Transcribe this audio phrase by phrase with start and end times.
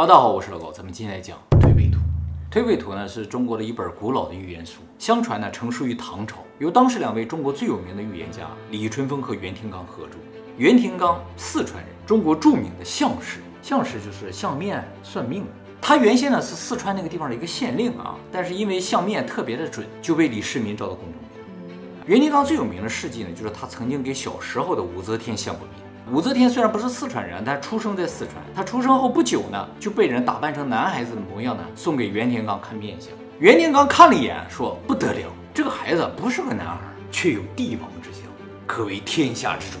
[0.00, 1.98] 哈喽，大家好，我是老高，咱们今天来讲《推背图》。
[2.50, 10.16] 《推背图》呢是中国的一本古老的预言书，相传呢成书于唐朝，由当时两位中国最有名的预言家李淳风和袁天罡合著。
[10.56, 15.50] 袁天罡，四川人，中国著名的相士，相士就是相面算命的。
[15.82, 21.20] 他原先呢是四川那个地方的一个县令啊，但是因为相面特别的准，就被李世民招到宫中。
[22.06, 25.79] 袁天罡最有名的事迹呢，就是他曾经给小时候的武则天相过命。
[26.08, 28.36] 武则天虽然不是四川人，但出生在四川。
[28.54, 33.12] 她出生后不久呢，就被人打扮成男孩子的模样呢，送给袁天罡看面相。
[33.38, 36.80] 袁天罡看了一眼，说：“不得了，这个孩子不是个男孩，
[37.12, 38.22] 却有帝王之相，
[38.66, 39.78] 可谓天下之主。”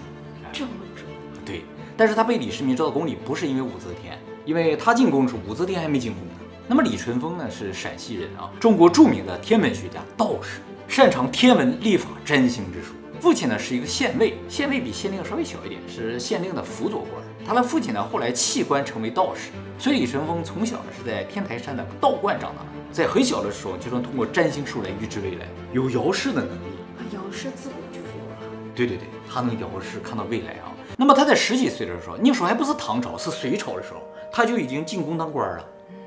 [0.52, 1.04] 这么重？
[1.44, 1.62] 对。
[1.96, 6.34] 但是他被李世民招到宫里，不是因为武则天，因为他进宫时武则天还没进宫呢。
[6.66, 12.94] 那么李淳风呢，是陕西人啊，中国著名的天文学家、道士，擅长天文、历法、占星之术。
[13.20, 17.22] 父亲呢是一个县尉，县尉比县令稍微小一点，是县令的辅佐官。
[17.46, 26.72] 他的父亲呢后来弃官成为道士，所以李淳风从小呢是在天台山的道观长大，在很小的时候就能通过占星术来预知未来，有遥视的能力。
[26.96, 28.38] 啊，遥视自古就有了。
[28.74, 30.72] 对对对，他能遥视看到未来啊。
[30.96, 34.00] 那么他在十几岁的时候，那时候还不是唐朝，是隋朝的时候，
[34.32, 35.64] 他就已经进宫当官了，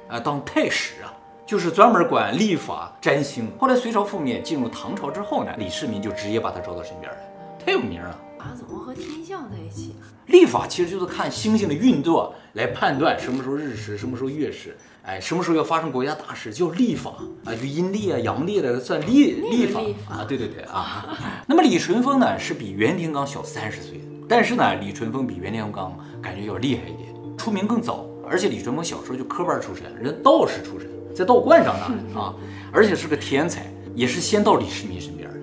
[0.07, 1.02] 啊，当太史啊。
[1.45, 3.51] 就是专门管历法占星。
[3.59, 7.17] 后来隋朝覆灭，进入唐朝之后呢，李世民就直接把他招到身边来，
[7.65, 8.19] 太有名了。
[8.39, 9.95] 啊，怎么和天象在一起？
[10.27, 17.11] 历法其实就是看星星的运作来判断什么时候日食，什么时候月食，哎，什么时候要发生国家大事，叫历法
[17.45, 20.25] 啊，就阴历啊、阳历的算历历法啊。
[20.25, 21.17] 对对对啊。
[21.47, 30.89] 那么李淳风呢，是比袁天罡小三十岁，但是呢，李淳风比袁天罡感觉要厉害一点，出名更早，而且李淳风小时候就科班出身，人道士出身。
[31.13, 32.33] 在道观长大的啊，
[32.71, 35.35] 而且是个天才，也是先到李世民身边的。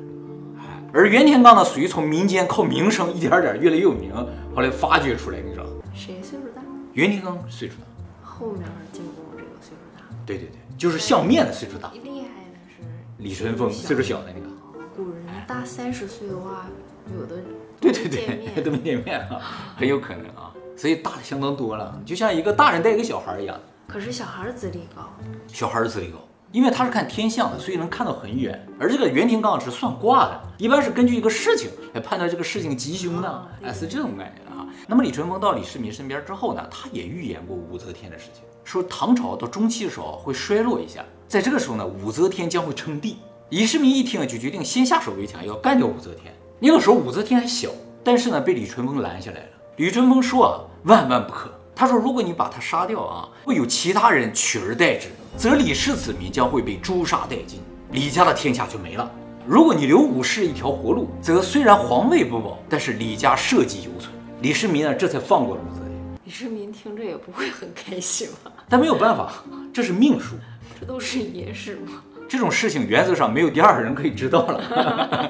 [0.92, 4.12] 而袁天罡呢，属于从民间靠名声一点点越来越有名，
[4.54, 6.62] 后来发掘出来，你知道谁岁数大？
[6.92, 8.28] 袁天罡岁数大。
[8.28, 8.62] 后面
[8.92, 10.02] 进宫这个岁数大。
[10.26, 11.92] 对对对，就是相面的岁数大。
[11.92, 12.82] 厉害的是
[13.18, 14.50] 李淳风岁数小的那个。
[14.96, 16.66] 古人大三十岁的话，
[17.14, 17.36] 有的
[17.80, 19.40] 对对对 都没见面啊，
[19.76, 23.56] 很有可能啊，所以大的相当多了，就像一个大人带一个小孩一样。
[23.90, 25.02] 可是小孩资历高，
[25.48, 26.18] 小孩资历高，
[26.52, 28.64] 因为他是看天象的，所以能看到很远。
[28.78, 34.64] 而这个袁天罡是算卦的，一般是根据一个事情来判断这个事情吉凶的，哎，是这种感觉的啊。
[34.86, 43.16] 那么李淳风到李世民身边之后呢，他也预言过武则天的事情，说唐朝到中期的时候会衰落一下，在这个时候呢，武则天将会称帝。
[43.48, 46.32] 李世民一听就决定先下手为强，要干掉武则天。
[46.60, 47.70] 那个时候武则天还小，
[48.04, 49.48] 但是呢被李淳风拦下来了。
[49.78, 51.50] 李淳风说啊，万万不可。
[51.80, 57.58] 他说：“如果你把他杀掉啊，会有其他人取而代之，则李氏子民将会被诛杀殆尽，
[57.92, 59.10] 李家的天下就没了。
[59.46, 65.90] 如果你留武士一条活路，则虽然皇位不保，但是李家社稷犹存。”李世民呢，这才放过了武则天。
[66.26, 68.52] 李世民听着也不会很开心吧？
[68.68, 69.32] 但没有办法，
[69.72, 70.34] 这是命数，
[70.78, 72.02] 这都是野史吗？
[72.30, 75.28] 这种事情原则上没有第二个人可以知道了，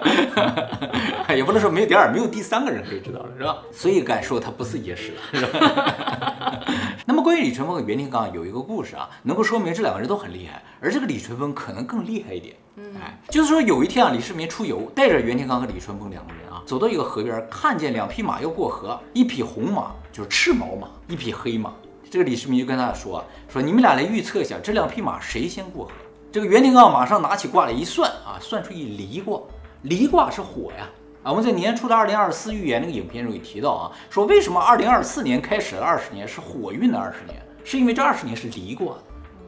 [1.34, 3.56] 也不能说没有第二，没有第三个人可以知道了，是吧？
[3.72, 6.62] 所以敢说他不是野史了，是吧？
[7.06, 12.54] 那么关于李淳风和袁天罡有一个故事啊，能够说明这两个人都很厉害，而这个李淳风可能更厉害一点。
[13.00, 21.72] 哎，就是说有一天啊，李世民出游，带着袁天罡和李淳风两个人啊，走到一个河边，看见两匹马要过河，一匹红马就是赤毛马，一匹黑马。
[22.10, 25.92] 这个李世民就跟他说说，你们俩来预测一下，这两匹马谁先过河？
[26.32, 29.40] 这个袁天罡马上拿起卦来一算啊，算出一离卦。
[29.82, 30.88] 离卦是火呀
[31.24, 31.32] 啊！
[31.32, 38.94] 我们在年初的二零二四预言那个影片中也提到啊，说为什么二零二四年开始的二十年是火运的二十年，是因为这二十年是离卦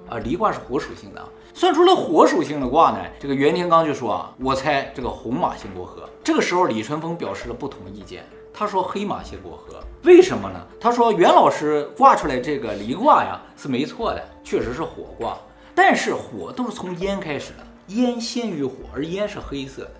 [0.08, 1.22] 啊，离卦是火属性的。
[1.54, 6.02] 算出了火属性的卦呢，这个袁天罡就说啊，我猜这个红马先过河。
[6.24, 10.60] 这个时候李淳风表示了不同意见，他说黑马先过河，为什么呢？
[10.80, 15.38] 他说袁老师挂出来这个离卦呀是没错的，确实是火卦。
[15.74, 19.92] 但是火都是从烟开始的，烟先于火，而烟是黑色的，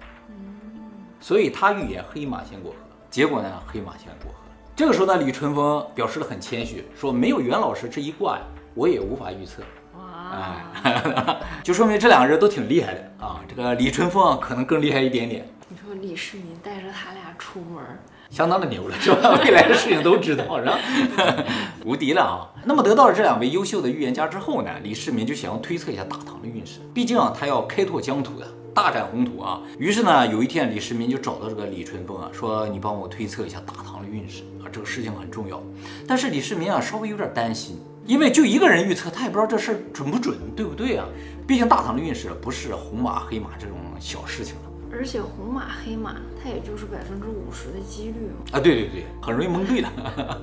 [1.21, 2.77] 所以他预言黑马先过河。
[3.11, 4.39] 结果呢，黑马先过河。
[4.75, 8.43] 这个时候呢，李淳风表示的很谦虚，说没有袁老师这一卦呀，
[8.75, 9.63] 我也无法预测。
[9.99, 10.57] 哇，
[11.63, 13.41] 就说明这两个人都挺厉害的啊。
[13.49, 15.47] 这个李淳风可能更厉害一点点。
[15.69, 17.83] 你说李世民带着他俩出门。
[18.33, 19.39] 相当的牛了，是吧？
[19.45, 20.79] 未来的事情都知道，是吧？
[21.85, 22.49] 无敌了啊！
[22.65, 29.61] 那么得到了这两位优秀的预言家之后呢，李世民就想要推测一下大唐的运势，毕竟啊，他要开拓疆土的，大展宏图啊。
[29.79, 35.63] 于是呢，有一天李世民就找到这个李淳风啊，说：“你帮我推测一下大唐的运势啊，这个事情很重要。”
[36.09, 41.05] 但是李世民啊，稍微有点担心，因为就一个人预测，他也不知道这事儿准不准，对不对啊？
[41.47, 44.72] 毕竟大唐的运势不是红马黑马这种小事情了。
[44.93, 48.61] 而且红马黑马，它也就是百分之五十的几率嘛啊！
[48.61, 49.89] 对对对，很容易蒙对的。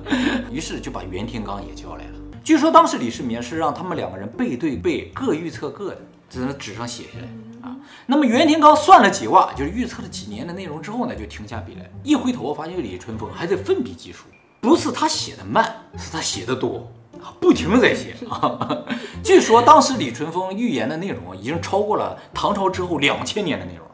[0.50, 2.14] 于是就把袁天罡也叫来了。
[2.42, 7.76] 据说当时李世民是让他们两个人背对背，各预测各的，在那纸上写下来啊。
[8.06, 14.24] 那么袁天罡算了几卦，就是预测了几年的内容之后呢，就停下笔来，一回头发现李淳风还在奋笔疾书，
[14.60, 16.90] 不是他写的慢，是他写的多。
[17.38, 18.84] 不停的在写啊！
[19.22, 23.86] 据说当时李淳风预言的内容已经超过了唐朝之后两千年的内容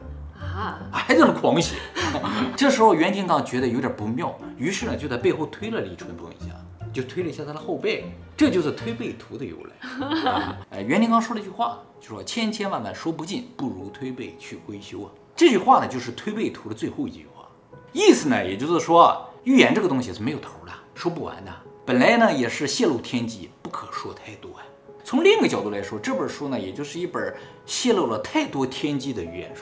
[0.57, 1.75] 啊，还在那狂写。
[2.57, 6.51] 这时候袁天罡觉得有点不妙，于是呢就在背后推了李淳风一下，
[6.91, 8.05] 就推了一下他的后背，
[8.35, 10.57] 这就是推背图的由来。
[10.71, 15.11] 哎，袁天罡说了一句话，就说千千万万说不尽，不如推背去归休啊。
[15.35, 17.47] 这句话呢就是推背图的最后一句话，
[17.93, 21.53] 意思呢也就是说预言这个东西是没有头的，说不完的。
[21.85, 24.65] 本来呢也是泄露天机，不可说太多呀。
[25.03, 27.33] 从另一个角度来说，这本书呢也就是一本
[27.65, 29.61] 泄露了太多天机的预言书。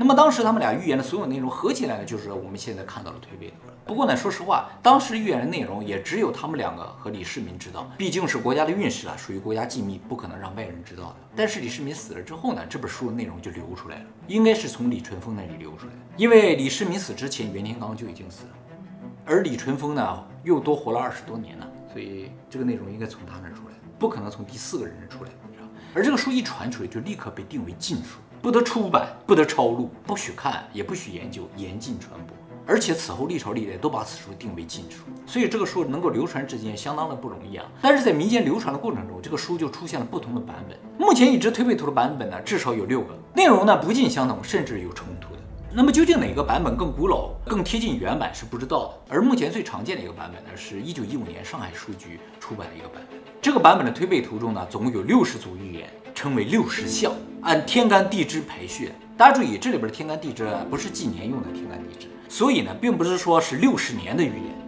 [0.00, 3.74] 那么当时他们俩预言的所有内容合起来呢，就是我们现在看到的推背图了。
[3.84, 11.16] 不过呢，说实话，当时预言的内容也只有他们两个和李世民知道，毕竟是国家的运势啊，属于国家机密，不可能让外人知道的。
[11.36, 18.50] 但是李世民死了之后呢，这本书的内容就流出来了，应该是从李淳风那里流出来的，因为李世民死之前，袁天罡就已经死了。
[19.26, 25.30] 而李淳风呢，又多活了二十多年呢，所以这个内容应该从他那出来，不可能从第四个人那出来，
[25.92, 32.34] 而这个书一传出来，就立刻被定为禁书，不得出版，不得抄录，不许看，也不许研究，严禁传播。
[32.66, 37.66] 而且此后历朝历代都把此书定为禁书，所以这个书能够流传至今，相当的不容易啊。
[37.82, 40.78] 但是在民间流传的过程中，这个书就出现了不同的版本。
[40.96, 45.40] 目前已知推背图的版本呢，至少有六个，内容呢不尽相同，甚至有冲突的。
[45.72, 49.14] 那么究竟哪个版本更古老、更贴近原版是不知道的。
[49.14, 53.18] 而目前最常见的一个版本呢，是一九一五年上海书局出版的一个版本。
[53.42, 58.90] 这个版本的推背图中呢，总共有六十组预言，称为六十象，按天干地支排序。
[59.16, 64.60] 大家注意，这里边的天干地支不是纪年用的天干地支，所以呢，并不是说是六十年的预言。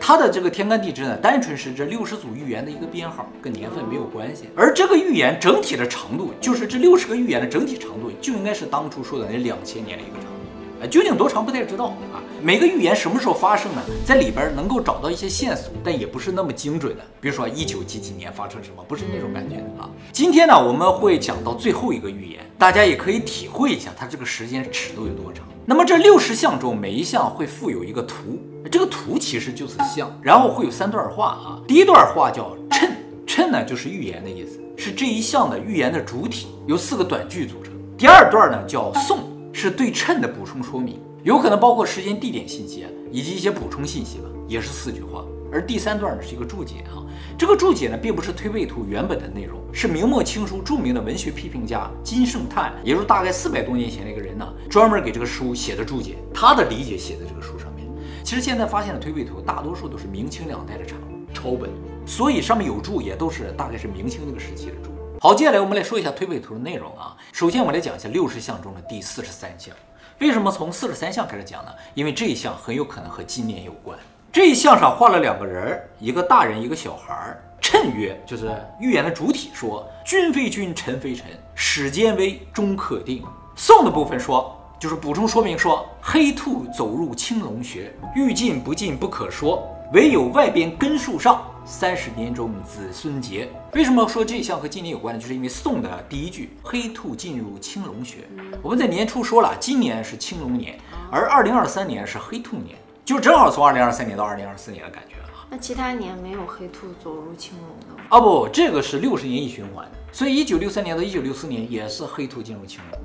[0.00, 4.48] 它的这个天干地支呢，单纯是这六十组预言的一个编号，跟年份没有关系。
[4.56, 10.41] 而这个预言整体的长度，就是这六十个预言的整体长度，就应该是当初说的那两千年的一个长度。
[10.86, 12.22] 究竟多长不太知道啊。
[12.42, 13.82] 每个预言什么时候发生呢？
[14.04, 17.02] 在里边能够找到一些线索，但也不是那么精准的。
[17.20, 19.88] 比如说一九几几年发生什么，不是那种感觉啊。
[20.10, 25.46] 今天呢，我们会讲到最后一个预言，大家也可以体会一下它这个时间尺度有多长。
[25.64, 28.40] 那么这六十项中，每一项会附有一个图。
[28.70, 31.60] 这个图其实就是象，然后会有三段话啊。
[31.68, 32.90] 第一段话叫谶，
[33.26, 37.72] 谶呢就是预言的意思，是这一项的预言的主体，由四个短句组成。
[37.96, 39.20] 第二段呢叫颂，
[39.52, 45.24] 是对称的补充说明，有可能包括时间、地点信息以及一些补充信息吧，也是四句话。
[45.52, 47.04] 而第三段呢是一个注解啊，
[47.36, 57.86] 这个注解呢并不是推背图原本的内容，是明末清初著名的文学批评家金圣叹，也就是大概四百多年前的一个人呢，专门给这个书写的注解，他的理解写在这个书上面。
[58.24, 61.68] 其实现在发现的推背图大多数都是明清两代的产物，抄本，
[62.06, 64.91] 所以上面有注也都是大概是明清那个时期的注。
[65.22, 67.16] 好，接下来我们来说一下推背图的内容啊。
[67.30, 69.72] 首先我们来讲一下六十象中的第四十三象。
[70.18, 71.70] 为什么从四十三象开始讲呢？
[71.94, 73.96] 因为这一项很有可能和今年有关。
[74.32, 77.40] 这一项上画了两个人，一个大人，一个小孩儿。
[77.60, 83.22] 谶曰，就是预言的主体说：君非君，臣非臣，始间危，终可定。
[83.54, 84.58] 宋的部分说。
[84.80, 93.48] 就是补充说明说，黑兔走入青龙穴，欲进不进不可说，唯有外边根树上，三十年中子孙结。
[93.74, 95.20] 为什么说这一项和今年有关呢？
[95.20, 98.18] 就是因为宋的第一句“黑兔进入青龙穴”，
[98.60, 100.78] 我们在年初说了，今年是青龙年，
[101.10, 105.46] 而二零二三年是黑兔年，就正好从二零二三年到二零二四年的感觉啊。
[105.50, 108.06] 那其他年没有黑兔走入青龙的吗？
[108.08, 113.00] 啊不，这个是六十年一循环的，所以一九六三年到一九六四年也是黑兔进入青龙。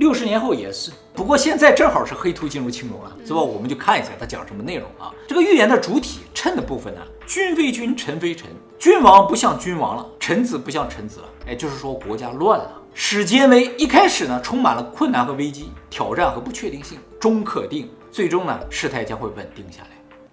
[0.00, 3.38] 六十年后也是，不过现在正好是黑兔进入青龙了，是吧？
[3.38, 5.12] 我们就看一下它讲什么内容啊。
[5.28, 11.26] 这个预言的主体谶的部分呢，君非君，臣非臣，君王不像君王了，臣子不像臣子了。
[11.46, 13.74] 哎，就是说国家乱了，始间危。
[13.76, 19.88] 一开始呢，充满了困难和危机、挑战和不确定性，终可定，最终呢，事态将会稳定下来。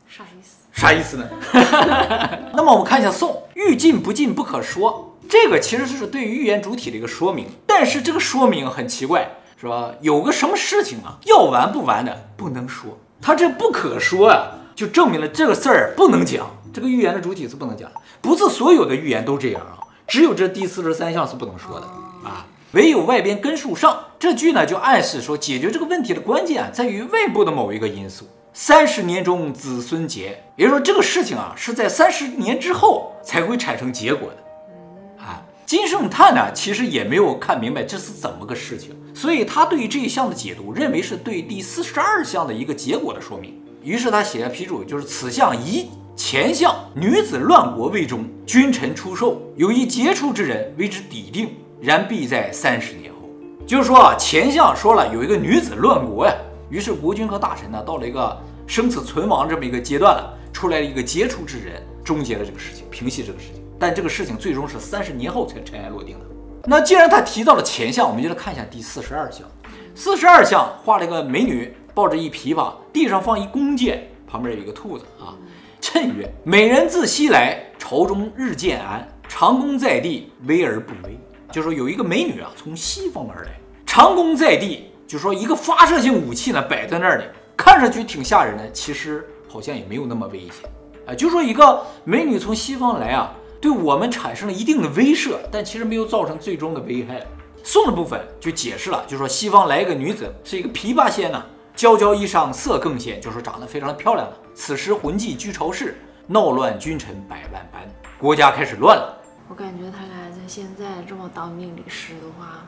[0.07, 0.55] 啥意思？
[0.71, 1.29] 啥意思呢？
[2.55, 9.29] 那么我们看一下宋，欲进不进不可说，这个其实是对于预言主体的一个说明，但是这个说明很奇怪。
[9.59, 9.91] 是吧？
[10.01, 16.47] 有个什么事情啊，要完不完的不能说，他这不可说啊，就证明了这个事儿不能讲。
[16.71, 17.89] 这个预言的主体是不能讲，
[18.21, 21.87] 不是所有的预言都这样啊，只有这第四十三项是不能说的
[22.23, 22.45] 啊。
[22.73, 28.27] 唯有外边根树上，这句呢就暗示说，解决这个问题的关键在于外部的某一个因素。
[28.53, 35.23] 三十年中子孙结，也就是说这个事情啊是在三十年之后才会产生结果的。
[35.23, 43.59] 啊金圣叹呢，其实也没有看明白这是怎么个事情，所以他对这一项的解读，认为是对第四十二项的一个结果的说明。
[43.81, 51.49] 于是他写了批注，就是此项以前项女子乱国未终，君臣出售，有一杰出之人为之抵定，
[51.81, 53.27] 然必在三十年后。
[53.65, 56.35] 就是说啊，前项说了有一个女子乱国呀，
[56.69, 63.63] 于是国君和大臣呢到了一个生死存亡这么一个阶段了，出来了一个杰出之人，终结了这个事情，平息这个事情。
[63.79, 66.25] 但这个事情最终是三十年后才尘埃落定的。
[66.69, 69.47] 那既然他提到了前项，我们就来看一下第四十二项。
[69.95, 75.31] 四十二项画了一个美女抱着一琵琶，地上放一弓箭，旁边有一个兔子啊。
[75.79, 79.07] 谶曰：“美人自西来，朝中日渐安。
[79.29, 81.17] 长弓在地，危而不危。”
[81.53, 83.51] 就说有一个美女啊，从西方而来，
[83.85, 87.23] 长弓在地，就说一个发射性武器呢摆在那里，
[87.55, 90.69] 看上去挺吓人的，其实好像也没有那么危险。
[91.07, 97.25] 啊，就说一个美女从西方来啊，对我们产生了一定的威慑，但其实没有造成最终的危害。
[97.63, 101.43] 宋的部分就解释了，就说西方来一个女子是一个琵琶仙呢，
[101.75, 104.37] 娇娇衣裳色更鲜，就说长得非常的漂亮了。
[104.53, 105.97] 此时魂技居朝市，
[106.27, 107.81] 闹乱君臣百万般，
[108.17, 109.21] 国家开始乱了。
[109.49, 112.65] 我感觉他俩在现在这么当命理师的话，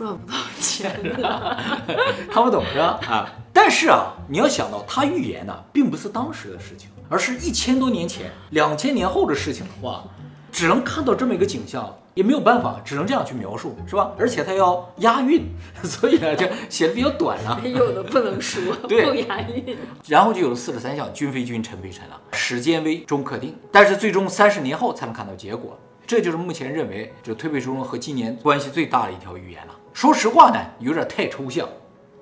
[0.00, 1.58] 赚不到钱的。
[2.32, 2.98] 看不懂是吧？
[3.06, 10.04] 啊，但是啊，你要想到他预言呢，并不是当时的事情，而是一千多年前、两千年后的事情的话，
[10.50, 11.94] 只能看到这么一个景象。
[12.12, 14.10] 也没有办法，只能这样去描述，是吧？
[14.18, 15.46] 而且他要押韵，
[15.84, 17.60] 所以呢，就写的比较短呢。
[17.62, 19.76] 有的不能说， 对，不押韵。
[20.08, 23.54] 然后就有了四十三项，君非君，臣非臣了，时间为终可定。
[23.70, 29.74] 但是最终三十年后才能看到结果，这就是目前认为这推背书中和今年关系最大的一条预言了。
[29.92, 31.68] 说实话呢，有点太抽象，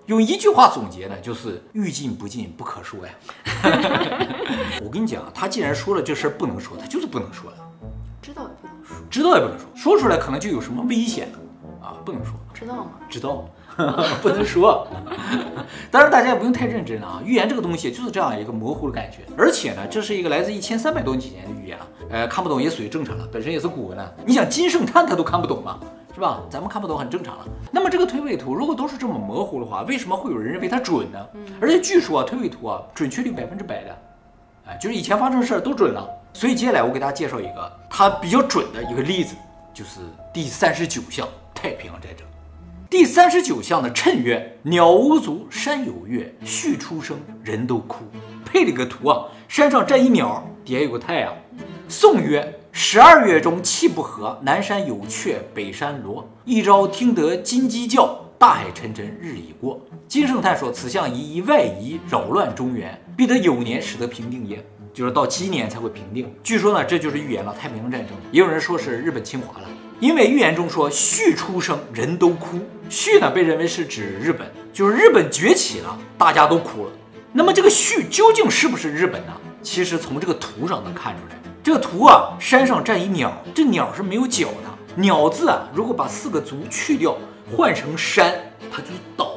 [0.07, 3.13] 用一句话总结呢，就是欲进不进，不可说呀。
[4.83, 7.57] 我跟你讲，他既然说了这事儿不能说，他就是不能说的。
[8.21, 11.31] 知道也不能说，知道也不能说，说出来可能就有什么危险
[11.81, 12.35] 啊，不能说。
[12.53, 12.91] 知道吗？
[13.09, 13.49] 知道，
[14.21, 14.87] 不能说。
[15.91, 17.23] 当然，大家也不用太认真啊。
[17.25, 24.13] 预言这个东西就是这样一个模糊的感觉，而且呢，这是一个来自一千三百多年前的预言了，呃，看不懂也属于正常了，本身也是古文了。
[24.27, 25.79] 你想金圣叹他都看不懂嘛，
[26.13, 26.41] 是吧？
[26.51, 27.45] 咱们看不懂很正常了。
[27.71, 31.19] 那么这个推背图如果都是这么模糊的话，为什么会有人认为它准呢？
[31.61, 33.99] 而且据说啊，推背图啊，准确率百分之百的，
[34.67, 36.09] 哎，就是以前发生的事儿都准了。
[36.33, 39.37] 所以接下来我给大家介绍一个它比较准的一个例子，
[39.73, 40.01] 就是
[40.33, 42.27] 第三十九项太平洋战争。
[42.91, 48.03] 第三十九项的谶曰：“鸟无足，山有月，畜出生，人都哭。”
[48.47, 51.31] 配了个图啊，山上站一鸟，底下有个太阳。
[51.87, 56.27] 宋曰：“十二月中气不和，南山有雀，北山罗。
[56.47, 59.79] 一朝听得金鸡叫，大海沉沉日已过。”
[60.09, 64.65] 金圣叹说：“此象宜以外夷，扰乱中原，必得有年，使得平定也。”
[64.95, 66.35] 就是到七年才会平定。
[66.43, 68.17] 据说呢，这就是预言了太平洋战争。
[68.33, 69.69] 也有人说是日本侵华了，
[70.01, 72.59] 因为预言中说旭出生，人都哭。
[72.89, 76.93] 旭呢被认为是指日本，就是日本崛起了，大家都哭了。
[77.33, 79.33] 那么这个旭究竟是不是日本呢？
[79.63, 81.39] 其实从这个图上能看出来。
[81.63, 84.79] 这个图啊，山上站一鸟，这鸟是没有脚的。
[84.95, 87.17] 鸟字啊，如果把四个足去掉，
[87.55, 88.35] 换成山，
[88.71, 89.33] 它就倒。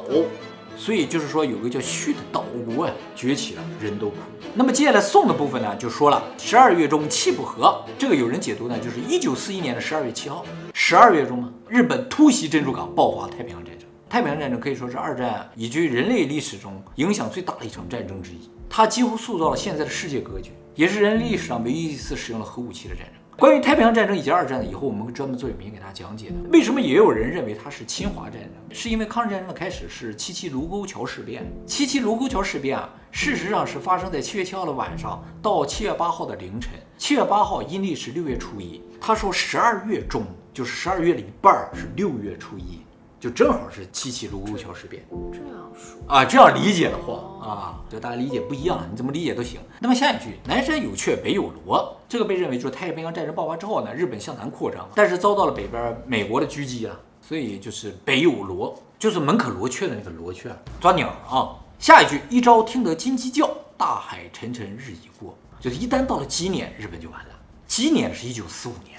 [0.82, 4.16] 所以就是说，有个叫续的岛国啊崛起了，人都哭。
[4.52, 13.86] 那么接下来宋的部分呢，就说了十二月中气不和，这个有人解读呢，就是一九四一年的十二月七号，十二月中嘛，日本突袭珍珠港，爆发太平洋战争。
[14.08, 23.21] 太平洋战争可以说是二战以及人类历史中影响最大的一场战争之一，它几乎塑造了现在的世界格局，也是人类历史上唯一一次使用了核武器的战争。
[23.36, 26.34] 关于太平洋战争以及二战的，以后我们会专门做影片给大家讲解的。
[26.52, 28.50] 为什么也有人认为它是侵华战争？
[28.70, 31.50] 是因为抗日战争的开始是七七卢沟桥事变。
[31.66, 36.72] 七七卢沟桥事变啊，事实上是发生在七月七号的晚上到七月八号的凌晨。
[36.98, 42.80] 七月八号阴历是六月初一，他说十二月中就是十二月的一半是六月初一。
[43.22, 45.00] 就正好是七七卢沟桥事变，
[45.30, 49.60] 这样说啊，这样理解的话啊，就大家理解不一样，你怎么理解都行。
[49.78, 60.50] 那么下一句，南山有雀，北有罗，这个被认为就是太平洋战争爆发之后呢，日本向南扩张，但是遭到了北边美国的狙击啊，所以就是北有罗，就是门可罗雀的那个罗雀，
[60.80, 61.54] 抓鸟啊。
[61.78, 67.28] 下一句，一朝听得金鸡叫，大海沉沉日已过，就是一旦到了鸡年，日本就完了。
[67.68, 68.98] 鸡年是一九四五年，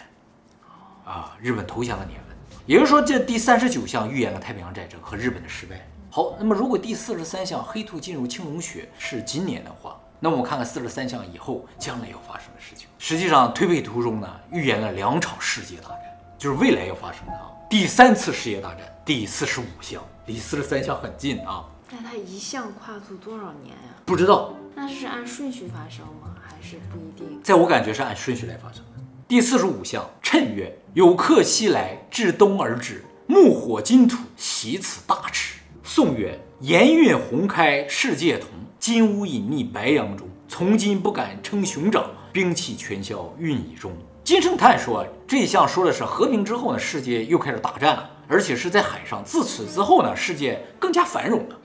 [1.04, 2.23] 啊，日本投降的年。
[2.66, 5.86] 也就是说，这第三十九项预言了太平洋战争和日本的失败。
[6.10, 12.88] 好，那么如果第四十三项黑兔进入青龙穴是今年的话，那我们看看四十三项以后将来要发生的事情。
[12.98, 16.00] 实际上，推背图中呢预言了两场世界大战，
[16.38, 18.82] 就是未来要发生的啊，第三次世界大战。
[19.06, 21.66] 第四十五项离四十三项很近啊。
[21.92, 23.92] 那它一项跨度多少年呀？
[24.06, 24.54] 不知道。
[24.74, 26.34] 那是按顺序发生吗？
[26.42, 27.42] 还是不一定？
[27.44, 28.93] 在我感觉是按顺序来发生的。
[29.34, 38.50] 第四十五项，趁曰：“有客西来，至东而止，木火金土，袭此大池。”宋曰：“盐运红开，世界同。
[38.78, 43.92] 金乌隐匿白杨中，从今不敢称雄长，兵器全消运已终。
[44.24, 49.24] 金圣叹说，这一项说的是和平之后呢，世界又开始大战了，而且是在海上。
[49.26, 51.60] 自此之后呢，世界更加繁荣了。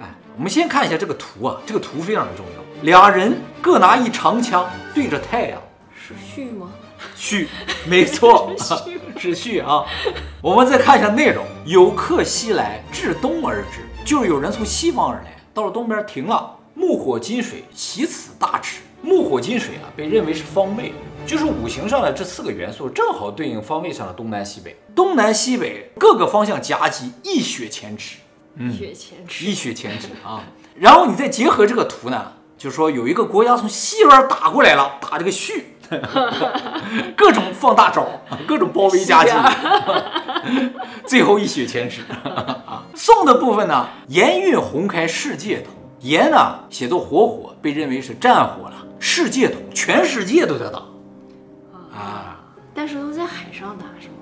[0.00, 2.82] 哎，我们先看一下这个图啊，这个图非常的重要。
[2.82, 5.62] 俩人各拿一长枪对着太阳，
[5.94, 6.68] 是旭吗？
[7.16, 7.48] 旭，
[7.86, 8.54] 没错，
[9.18, 9.84] 是序啊。
[10.42, 16.52] 我们再看一下内容：有客西来，至东而止，就是有人从西方而来，到了东边停了。
[16.74, 18.82] 木火金水，其此大尺。
[19.00, 20.92] 木火金水啊，被认为是方位。
[21.26, 24.76] 就是五行上的这四个元素，正好对应方位上的东南西北。
[24.94, 28.18] 东南西北各个方向夹击，一雪前耻。
[28.56, 30.44] 嗯，一雪前耻，一雪前耻啊！
[30.78, 35.64] 然后你再结合这个图呢，就说有一个国家从西边打过来了，打这个戌，
[37.16, 38.06] 各种放大招，
[38.46, 39.30] 各种包围夹击，
[41.06, 42.02] 最后一雪前耻。
[42.94, 50.82] 宋的部分呢，盐运红开世界统，盐呢写作火火，被认为是战火了，世界统，全世界都在打。
[51.96, 52.40] 啊！
[52.74, 54.14] 但是都在海上打是吗？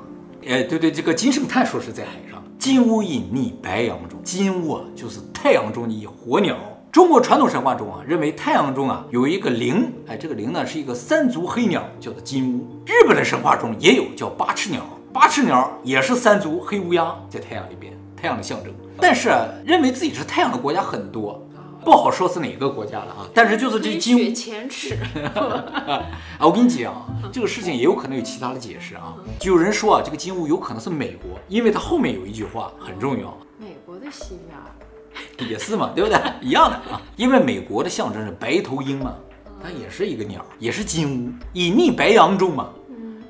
[0.46, 2.42] 哎，对对，这个金圣叹说是在海上。
[2.56, 6.56] 金乌隐匿白杨中，金乌啊就是太阳中的一火鸟。
[6.94, 12.80] 中国传统神话中啊，认为太阳中啊有一个灵，哎，这个灵呢是一个三足黑鸟，叫做金乌。
[12.86, 14.80] 日本的神话中也有叫八翅鸟，
[15.12, 18.72] 八翅鸟也是三足黑乌鸦，在太阳里边，太阳的象征。
[19.00, 19.28] 但是
[19.64, 21.44] 认为自己是太阳的国家很多。
[21.84, 24.96] 不好说是哪个国家了啊，但是就是这金乌前耻
[25.34, 26.00] 啊！
[26.40, 26.94] 我跟你讲，
[27.32, 29.16] 这个事情也有可能有其他的解释啊。
[29.40, 33.36] 就 有人说啊，这个金乌有可能是美国，因为它后面有一句话很重要。
[33.58, 34.56] 美国的西边
[35.38, 36.18] 也是嘛，对不对？
[36.40, 39.14] 一样的啊，因为美国的象征是白头鹰嘛，
[39.62, 42.70] 它也是一个鸟，也是金乌，隐匿白羊中嘛。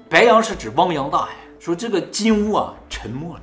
[0.08, 3.40] 白羊是指汪洋大海，说这个金乌啊沉没了，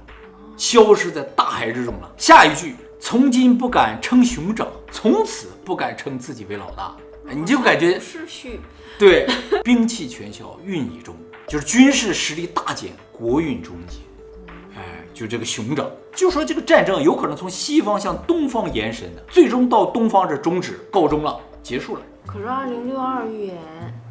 [0.57, 2.11] 消失在大海之中了。
[2.17, 2.75] 下一句。
[3.03, 6.95] 从今不敢称熊掌，从此不敢称自己为老大，
[7.31, 8.59] 你就感觉 是虚。
[8.99, 9.25] 对，
[9.63, 11.15] 兵器全消，运已终，
[11.47, 13.97] 就是军事实力大减，国运终结。
[14.81, 22.01] 哎，就这个熊掌，就说这个战争有可能从西方向东方延伸的，最终到东方这终止，告终了，结束了。
[22.25, 23.57] 可是二零六二预言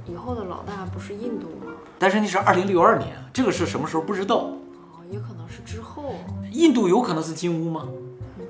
[0.07, 1.73] 以后的老大不是印度吗？
[1.99, 4.37] 但是那是二零六二年，这个是什么时候不知道。
[4.37, 6.15] 哦，也可能是之后。
[6.53, 7.89] 印度有可能是金乌吗？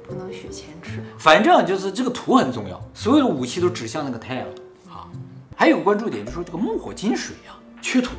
[0.07, 4.47] 不能学前耻，反正就是这个图很重要，所有的武器都指向那个太阳
[4.89, 5.07] 啊。
[5.55, 8.11] 还有关注点就是说这个木火金水啊缺土，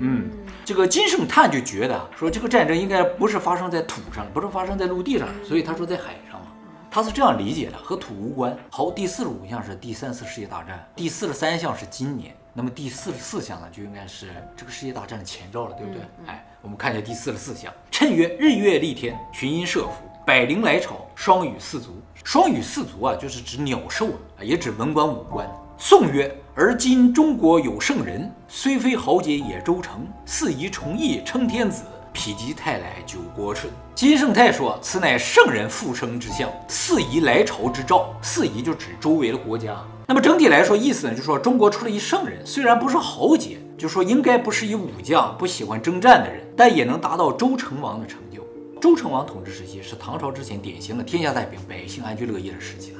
[0.00, 0.28] 嗯，
[0.64, 6.46] 这个金圣叹就觉得说这个战争应该不是发生在土上，不是发生在陆地上，所以他说在海上嘛，
[6.90, 8.56] 他是这样理解的，和土无关。
[8.70, 16.02] 好，第四十五项是第三次世界大战，第四十三项是今年，那么第四十四项呢就应该是这个世界大战的前兆了，对不对？
[16.26, 19.94] 哎，我们看一下第四十四项，趁曰日月丽天，群阴设伏。
[20.26, 22.00] 百灵来朝，双羽四足。
[22.22, 25.50] 双羽四足啊，就是指鸟兽啊，也指文官武官。
[25.76, 30.06] 宋曰：而今中国有圣人，虽非豪杰也周成。
[30.26, 33.72] 四夷崇义称天子，否极泰来九国春。
[33.94, 38.14] 金圣泰说：此乃圣人复生之象，四夷来朝之兆。
[38.20, 39.74] 四夷就指周围的国家。
[40.06, 48.46] 那么整体来说，意思呢，就是说中国出了一圣人，虽然不是豪杰，就说应该不是一武将，不喜欢征战的人，但也能达到周成王的成就。
[48.82, 52.98] 周成王统治时期是唐朝之前典型的天下太平、百姓安居乐业的时期了。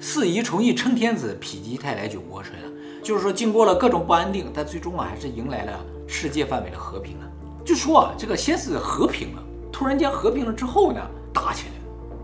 [0.00, 2.66] 四夷崇义称天子，否极泰来九国春啊，
[3.02, 7.26] 就是说经过了各种不安定，但最终啊还是迎来了世界范围的和平啊。
[7.64, 11.00] 就说啊，这个先是和平了，突然间和平了之后呢，
[11.32, 12.16] 打起来了。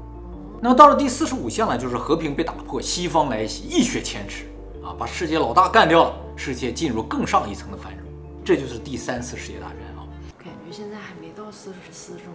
[0.62, 4.44] 那么到了第四十五项呢，就是和平被打破，西方来袭，一雪前耻
[4.82, 8.06] 啊，把世界老大干掉了，世界进入更上一层的繁荣，
[8.44, 10.06] 这就是第三次世界大战啊。
[10.38, 12.34] 感觉现在还没到四十四这么。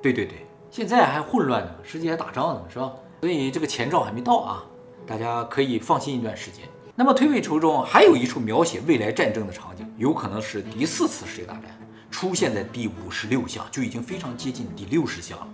[0.00, 2.92] 对对对，现在还混乱呢，世界还打仗呢，是吧？
[3.24, 4.62] 所以这个前兆还没到啊，
[5.06, 6.68] 大家可以放心一段时间。
[6.94, 11.74] 那么推背图中还有一处描写未来战争的场景，有可能是第四次世界大战，
[12.10, 15.48] 出现在第五十六项，就已经非常接近第六十项了。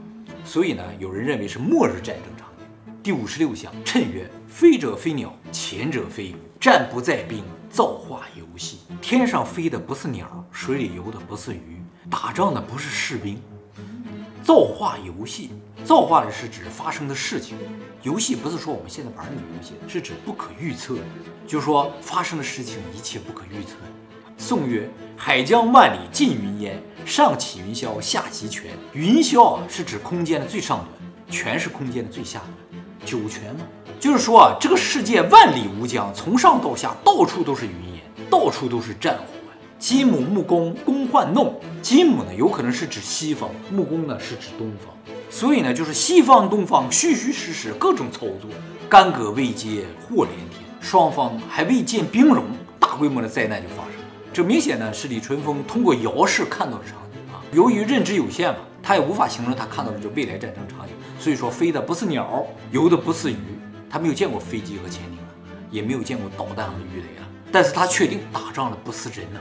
[0.45, 2.93] 所以呢，有人认为是末日战争场景。
[3.05, 8.81] 第五十六项，趁曰：飞者飞鸟，潜者飞鱼，战不在兵，造化游戏。
[9.01, 11.81] 天上飞的不是鸟，水里游的不是鱼，
[12.11, 13.41] 打仗的不是士兵。
[14.43, 15.51] 造化游戏，
[15.85, 17.57] 造化的是指发生的事情，
[18.03, 21.03] 游戏不是说我们现在玩那个游戏，是指不可预测的，
[21.47, 23.75] 就是说发生的事情一切不可预测。
[24.39, 28.71] 宋曰：海江万里尽云烟，上起云霄，下极泉。
[28.95, 30.89] 云霄啊，是指空间的最上端，
[31.31, 32.83] 泉是空间的最下端。
[33.05, 33.61] 九泉嘛，
[33.99, 39.25] 就是说啊，这个世界万里无疆，从上到下到处都是云烟，到处都是战火。
[39.81, 44.95] 金母木工工患弄，金母呢有可能是指西方，木工呢是指东方。
[45.31, 48.51] 所以呢，就是西方东方虚虚实实各种操作，
[48.91, 52.45] 干戈未接祸连天，双方还未见兵戎，
[52.79, 54.07] 大规模的灾难就发生了。
[54.35, 57.41] 这明显呢是李淳风通过遥视看到的场景啊。
[57.55, 63.37] 由于认知有限嘛，他也无法形容他看到的这未来战争场景，所以说飞的不是鸟，游的不是鱼，
[63.89, 65.33] 他没有见过飞机和潜艇啊，
[65.71, 67.25] 也没有见过导弹和鱼雷啊。
[67.53, 69.41] 但是他确定打仗的不是人呐，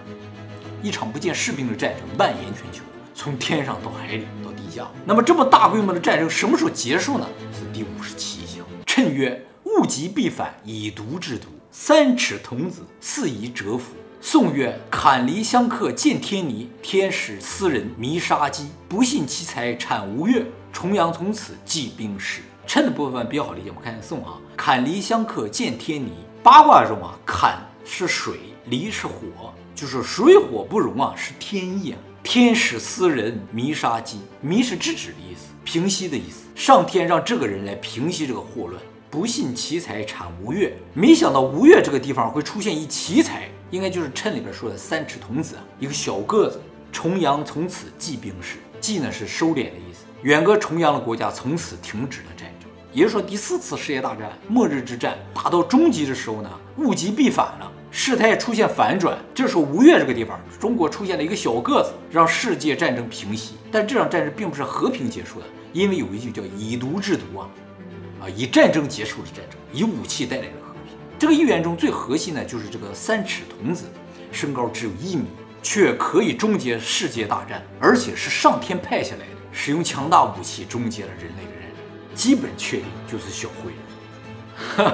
[0.81, 4.87] 一场不见士兵的战争蔓延全球，从天上到海里到地下。
[5.05, 7.27] 那么这么大规模的战争什么时候结束呢？
[7.53, 8.65] 是第五十七象。
[8.85, 11.47] 谶曰：物极必反，以毒制毒。
[11.71, 13.93] 三尺童子，四夷折服。
[14.19, 16.69] 宋曰：坎离相克，见天尼。
[16.81, 18.69] 天使斯人，迷杀机。
[18.87, 20.43] 不信其财，产吴越。
[20.73, 22.41] 重阳从此，祭兵师。
[22.67, 24.33] 谶的部分比较好理解，我们看一下宋啊。
[24.57, 26.11] 坎离相克，见天尼。
[26.41, 27.59] 八卦中啊，坎
[27.91, 31.97] 是水，离是火，就是水火不容啊，是天意啊。
[32.21, 34.19] 天使斯人，弥杀鸡。
[34.41, 36.43] 弥是制止的意思，平息的意思。
[36.53, 38.79] 上天让这个人来平息这个祸乱。
[39.09, 46.61] 不信奇才产吴越，没想到吴越这个地方会出现一奇才，应该就是谶里边说的三尺童子啊，一个小个子。
[46.91, 50.05] 重阳从此祭兵士，祭呢是收敛的意思。
[50.21, 59.17] 远隔重阳的国家从此停止了战争，也就是说第四次世界大战末日之战打到终极的时候呢，物极必反了，事态出现反转。
[59.33, 63.55] 这时候吴越这个地方，中国出现了一个小个子，让世界战争平息。
[63.71, 67.49] 但这场战争并不是和平结束的，因为有一句叫以毒制毒啊。
[68.21, 70.93] 啊，以战争结束的战争，以武器带来的和平。
[71.17, 73.85] 这个预言中最核心的就是这个三尺童子，
[74.29, 75.23] 身高只有一米，
[75.63, 84.91] 却可以终结世界大战，而且是上天派下来的，使用强大武器终结了人类的战争，基本确定就是小灰人，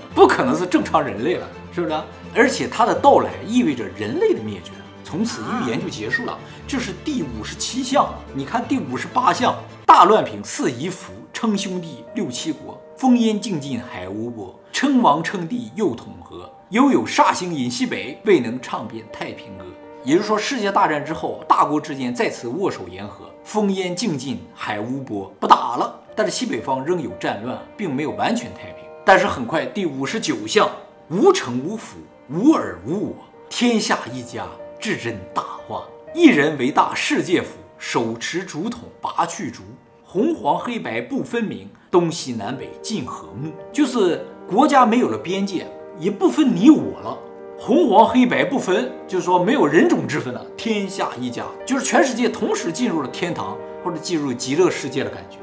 [0.14, 1.94] 不可能是正常人类了，是不是？
[2.34, 4.70] 而且它的到来意味着人类的灭绝，
[5.02, 6.38] 从此预言就结束了。
[6.66, 11.12] 这是第五十七项，你看第五十八项，大乱平，四夷服。
[11.32, 14.56] 称兄弟六七国，烽烟尽尽海无波。
[14.72, 19.64] 称王称帝又统合，犹有煞星隐西北，未能唱遍太平歌。
[20.04, 26.00] 也就是说，世界大战之后，大国之间再次握手言和，烽烟尽尽海无波，不打了。
[26.14, 28.84] 但是西北方仍有战乱，并没有完全太平。
[29.04, 30.70] 但是很快，第五十九项，
[31.10, 31.98] 无城无府，
[32.30, 33.16] 无尔无我，
[33.50, 34.46] 天下一家，
[34.80, 35.84] 至真大化。
[36.14, 39.62] 一人为大世界府，手持竹筒，拔去竹。
[40.02, 45.66] 红黄黑白不分明，东西南北尽和睦，就是国家没有了边界，
[45.98, 47.18] 也不分你我了。
[47.58, 55.36] 红黄黑白不分，就是说没有人种之分了，天下一家，就是全世界同时进入了天堂或者进入极乐世界的感觉。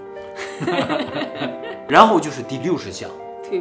[1.87, 3.07] 然后就是第六十项，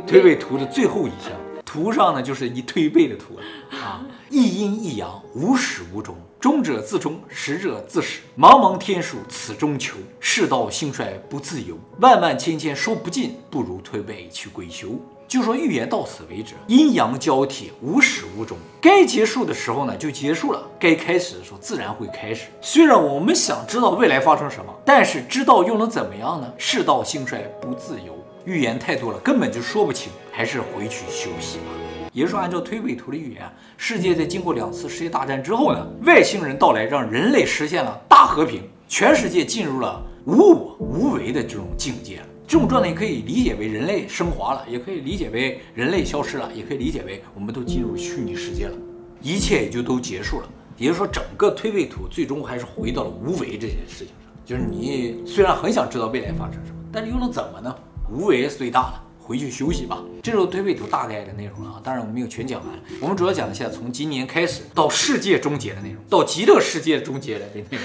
[0.06, 1.32] 推背图的最后一项。
[1.72, 3.38] 图上呢，就是一推背的图
[3.70, 9.96] 啊， 一阴一阳，无始无终，终者自终，始者自始，茫茫天数，此中求。
[10.18, 14.88] 世道兴衰不自由，万万千千说不尽，不如推背去鬼修。
[15.28, 22.48] 就说预言到此为止，阴阳交替，无始无终，该结束的时候呢就结束了，该开始的时候自然会开始。
[22.60, 26.52] 虽然我们想知道未来发生什么，但是知道又能怎么样呢？
[26.58, 28.18] 世道兴衰不自由。
[28.44, 31.64] 预言太多了，根本就说不清，还是回去休息吧。
[32.12, 33.42] 也就是说，按照推背图的预言，
[33.76, 42.20] 世界在经过两次世界大战之后呢，外星人到来，让人类实现了大和平，全世界进入了无我无为的这种境界。
[42.48, 48.76] 这种状态可以理解为人类升华了，也可以理解为人类消失了，也可以理解为我们都进入虚拟世界了，
[49.22, 50.48] 一切也就都结束了。
[50.76, 54.32] 也就是说，整个推背图最终还是回到了无为这件事情上。
[54.44, 57.72] 就是你虽然很想知道未来发生什么，但是又能怎么呢？
[58.10, 60.02] 无为是最大的，回去休息吧。
[60.22, 62.68] 这是推背图大概的内容啊，当然我们没有全讲完。
[63.00, 67.78] 我们主要讲的现在从今年开始到世界终结的内容，到极乐世界终结的这内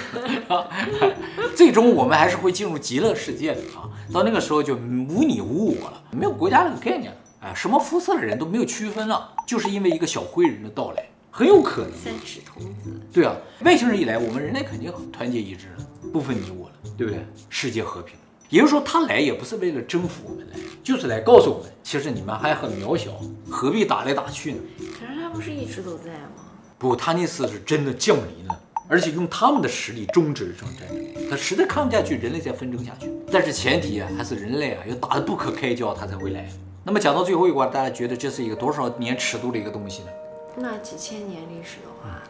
[0.48, 0.66] 容。
[1.54, 7.16] 最终我们还是会进入极乐世界的啊，到那个时候就无你无我了，没有国家这个概念了。
[7.42, 11.92] 哎，什么肤色的人都没有区分了，就是因为一个小灰人的到来，很有可能。
[11.92, 13.00] 三尺童子。
[13.12, 17.24] 对啊，外星人一来，我们人类肯定团结一致了，不分你我了，对不对？
[17.48, 18.16] 世界和平。
[18.48, 23.10] 也就是说，他来也不是为了征服我们来，就是来告诉我们，其实你们还很渺小，
[23.50, 24.58] 何必打来打去呢？
[24.78, 26.44] 可是他不是一直都在吗？
[26.78, 31.28] 不，他那次是真的降临了，而且用他们的实力终止这场战争。
[31.28, 33.10] 他实在看不下去，人类再纷争下去。
[33.32, 36.48] 但是前提啊，还是人类啊要打得不可开交，他才会来。
[36.84, 40.08] 那么讲到最后一关，大家觉得这是一个多少年尺度的一个东西呢？
[40.56, 42.22] 那几千年历史的话，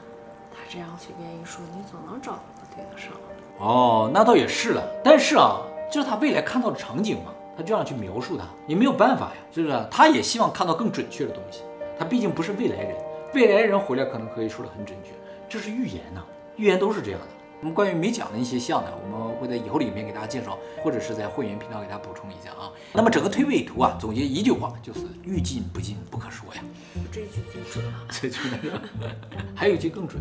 [0.50, 3.12] 他这样随便一说，你总能找一个对得上。
[3.58, 5.60] 哦，那倒也是了，但是啊。
[5.90, 7.32] 这是他未来看到的场景嘛？
[7.56, 9.86] 他这样去描述他也没有办法呀，是不是？
[9.90, 11.62] 他也希望看到更准确的东西。
[11.98, 12.94] 他毕竟不是未来人，
[13.34, 15.12] 未来人回来可能可以说的很准确。
[15.48, 16.22] 这是预言呐，
[16.56, 17.26] 预言都是这样的。
[17.62, 22.70] 那么关于没讲的一些项呢，我们会在以后里面给大家介绍，或者是在会员频道给大家补充一下啊。
[22.92, 26.62] 那么整个推背图啊，总结一句话就是欲进不进不可说呀。
[27.10, 27.92] 这句最准了。
[28.10, 29.08] 这句呢，
[29.54, 30.20] 还有一句更准，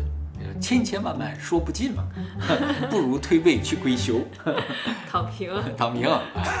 [0.60, 2.04] 千千万万说不尽嘛，
[2.90, 4.20] 不如推背去归休，
[5.10, 5.50] 躺平。
[5.76, 6.08] 躺平。
[6.08, 6.58] 哎